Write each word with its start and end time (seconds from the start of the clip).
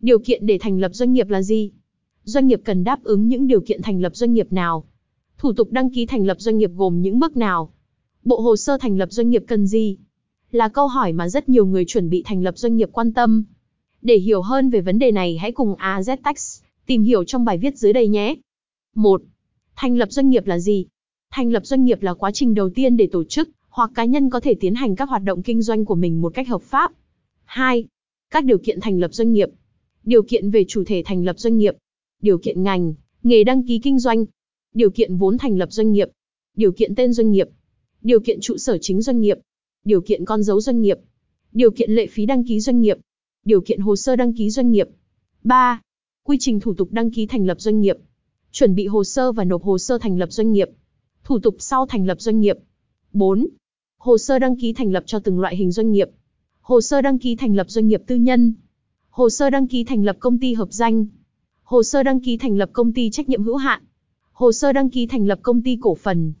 Điều 0.00 0.18
kiện 0.18 0.46
để 0.46 0.58
thành 0.60 0.78
lập 0.78 0.90
doanh 0.94 1.12
nghiệp 1.12 1.28
là 1.28 1.42
gì? 1.42 1.70
Doanh 2.24 2.46
nghiệp 2.46 2.60
cần 2.64 2.84
đáp 2.84 3.04
ứng 3.04 3.28
những 3.28 3.46
điều 3.46 3.60
kiện 3.60 3.82
thành 3.82 4.00
lập 4.00 4.16
doanh 4.16 4.34
nghiệp 4.34 4.52
nào? 4.52 4.84
Thủ 5.38 5.52
tục 5.52 5.72
đăng 5.72 5.90
ký 5.90 6.06
thành 6.06 6.26
lập 6.26 6.36
doanh 6.40 6.58
nghiệp 6.58 6.70
gồm 6.74 7.02
những 7.02 7.18
bước 7.18 7.36
nào? 7.36 7.72
Bộ 8.24 8.40
hồ 8.40 8.56
sơ 8.56 8.78
thành 8.78 8.98
lập 8.98 9.08
doanh 9.12 9.30
nghiệp 9.30 9.44
cần 9.46 9.66
gì? 9.66 9.96
Là 10.50 10.68
câu 10.68 10.86
hỏi 10.86 11.12
mà 11.12 11.28
rất 11.28 11.48
nhiều 11.48 11.66
người 11.66 11.84
chuẩn 11.84 12.10
bị 12.10 12.22
thành 12.26 12.42
lập 12.42 12.58
doanh 12.58 12.76
nghiệp 12.76 12.88
quan 12.92 13.12
tâm. 13.12 13.44
Để 14.02 14.16
hiểu 14.16 14.42
hơn 14.42 14.70
về 14.70 14.80
vấn 14.80 14.98
đề 14.98 15.10
này, 15.10 15.36
hãy 15.36 15.52
cùng 15.52 15.74
AZTax 15.74 16.62
tìm 16.86 17.02
hiểu 17.02 17.24
trong 17.24 17.44
bài 17.44 17.58
viết 17.58 17.78
dưới 17.78 17.92
đây 17.92 18.08
nhé. 18.08 18.34
1. 18.94 19.22
Thành 19.76 19.96
lập 19.96 20.12
doanh 20.12 20.28
nghiệp 20.28 20.46
là 20.46 20.58
gì? 20.58 20.86
Thành 21.30 21.52
lập 21.52 21.66
doanh 21.66 21.84
nghiệp 21.84 22.02
là 22.02 22.14
quá 22.14 22.30
trình 22.30 22.54
đầu 22.54 22.70
tiên 22.70 22.96
để 22.96 23.08
tổ 23.12 23.24
chức 23.24 23.48
hoặc 23.68 23.90
cá 23.94 24.04
nhân 24.04 24.30
có 24.30 24.40
thể 24.40 24.54
tiến 24.54 24.74
hành 24.74 24.96
các 24.96 25.08
hoạt 25.08 25.22
động 25.22 25.42
kinh 25.42 25.62
doanh 25.62 25.84
của 25.84 25.94
mình 25.94 26.20
một 26.20 26.34
cách 26.34 26.48
hợp 26.48 26.62
pháp. 26.62 26.92
2. 27.44 27.84
Các 28.30 28.44
điều 28.44 28.58
kiện 28.58 28.80
thành 28.80 28.98
lập 28.98 29.14
doanh 29.14 29.32
nghiệp. 29.32 29.48
Điều 30.04 30.22
kiện 30.22 30.50
về 30.50 30.64
chủ 30.68 30.84
thể 30.86 31.02
thành 31.06 31.24
lập 31.24 31.38
doanh 31.38 31.58
nghiệp. 31.58 31.76
Điều 32.22 32.38
kiện 32.38 32.62
ngành, 32.62 32.94
nghề 33.22 33.44
đăng 33.44 33.66
ký 33.66 33.78
kinh 33.78 33.98
doanh. 33.98 34.24
Điều 34.74 34.90
kiện 34.90 35.16
vốn 35.16 35.38
thành 35.38 35.58
lập 35.58 35.72
doanh 35.72 35.92
nghiệp. 35.92 36.08
Điều 36.56 36.72
kiện 36.72 36.94
tên 36.94 37.12
doanh 37.12 37.30
nghiệp. 37.30 37.48
Điều 38.02 38.20
kiện 38.20 38.40
trụ 38.40 38.56
sở 38.56 38.78
chính 38.78 39.02
doanh 39.02 39.20
nghiệp. 39.20 39.38
Điều 39.84 40.00
kiện 40.00 40.24
con 40.24 40.42
dấu 40.42 40.60
doanh 40.60 40.80
nghiệp. 40.80 40.98
Điều 41.52 41.70
kiện 41.70 41.90
lệ 41.90 42.06
phí 42.06 42.26
đăng 42.26 42.44
ký 42.44 42.60
doanh 42.60 42.80
nghiệp. 42.80 42.98
Điều 43.44 43.60
kiện 43.60 43.80
hồ 43.80 43.96
sơ 43.96 44.16
đăng 44.16 44.32
ký 44.32 44.50
doanh 44.50 44.70
nghiệp. 44.70 44.88
3. 45.44 45.80
Quy 46.24 46.36
trình 46.40 46.60
thủ 46.60 46.74
tục 46.74 46.88
đăng 46.92 47.10
ký 47.10 47.26
thành 47.26 47.46
lập 47.46 47.60
doanh 47.60 47.80
nghiệp. 47.80 47.96
Chuẩn 48.52 48.74
bị 48.74 48.86
hồ 48.86 49.04
sơ 49.04 49.32
và 49.32 49.44
nộp 49.44 49.62
hồ 49.62 49.78
sơ 49.78 49.98
thành 49.98 50.18
lập 50.18 50.32
doanh 50.32 50.52
nghiệp. 50.52 50.68
Thủ 51.24 51.38
tục 51.38 51.56
sau 51.58 51.86
thành 51.86 52.06
lập 52.06 52.20
doanh 52.20 52.40
nghiệp. 52.40 52.58
4. 53.12 53.46
Hồ 53.98 54.18
sơ 54.18 54.38
đăng 54.38 54.56
ký 54.56 54.72
thành 54.72 54.92
lập 54.92 55.04
cho 55.06 55.18
từng 55.18 55.40
loại 55.40 55.56
hình 55.56 55.72
doanh 55.72 55.90
nghiệp. 55.90 56.08
Hồ 56.60 56.80
sơ 56.80 57.00
đăng 57.00 57.18
ký 57.18 57.36
thành 57.36 57.54
lập 57.54 57.70
doanh 57.70 57.88
nghiệp 57.88 58.02
tư 58.06 58.16
nhân. 58.16 58.54
Hồ 59.18 59.30
sơ 59.30 59.50
đăng 59.50 59.66
ký 59.66 59.84
thành 59.84 60.04
lập 60.04 60.16
công 60.20 60.38
ty 60.38 60.54
hợp 60.54 60.68
danh. 60.70 61.06
Hồ 61.62 61.82
sơ 61.82 62.02
đăng 62.02 62.20
ký 62.20 62.36
thành 62.36 62.56
lập 62.56 62.70
công 62.72 62.92
ty 62.92 63.10
trách 63.10 63.28
nhiệm 63.28 63.42
hữu 63.42 63.56
hạn. 63.56 63.82
Hồ 64.32 64.52
sơ 64.52 64.72
đăng 64.72 64.90
ký 64.90 65.06
thành 65.06 65.26
lập 65.26 65.38
công 65.42 65.62
ty 65.62 65.78
cổ 65.80 65.94
phần. 65.94 66.32